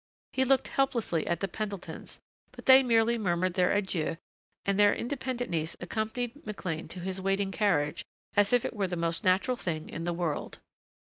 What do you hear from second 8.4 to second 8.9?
if it were